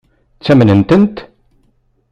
Ttamnen-tent? 0.37 1.17